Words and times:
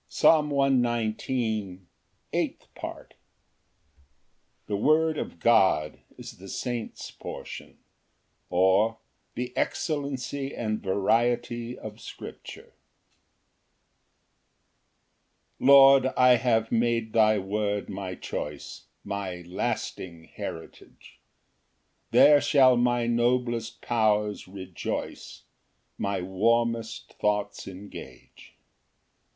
Psalm 0.07 0.49
119:08. 0.49 1.81
Eighth 2.33 2.65
Part. 2.73 3.13
The 4.65 4.75
word 4.75 5.19
of 5.19 5.37
God 5.39 5.99
is 6.17 6.39
the 6.39 6.47
saint's 6.49 7.11
portion; 7.11 7.77
or, 8.49 8.97
The 9.35 9.55
excellency 9.55 10.55
and 10.55 10.81
variety 10.81 11.77
of 11.77 12.01
scripture. 12.01 12.73
Ver. 15.59 15.65
111. 15.67 16.09
paraphrased. 16.09 16.09
1 16.09 16.09
Lord, 16.09 16.13
I 16.17 16.35
have 16.37 16.71
made 16.71 17.13
thy 17.13 17.37
word 17.37 17.87
my 17.87 18.15
choice, 18.15 18.85
My 19.03 19.43
lasting 19.43 20.23
heritage; 20.33 21.19
There 22.09 22.41
shall 22.41 22.75
my 22.75 23.05
noblest 23.05 23.83
powers 23.83 24.47
rejoice, 24.47 25.43
My 25.99 26.21
warmest 26.23 27.13
thoughts 27.19 27.67
engage. 27.67 28.55